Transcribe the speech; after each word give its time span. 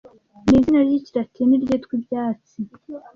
ni 0.47 0.55
izina 0.59 0.79
ry'ikilatini 0.87 1.55
ryitwa 1.63 1.93
ibyatsi 1.97 2.57